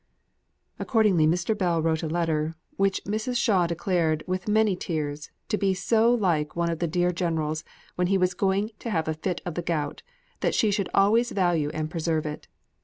[0.79, 1.55] Accordingly Mr.
[1.55, 3.37] Bell wrote a letter, which Mrs.
[3.37, 8.07] Shaw declared, with many tears, to be so like one of the dear general's when
[8.07, 10.01] he was going to have a fit of the gout,
[10.39, 12.47] that she should always value and preserve it.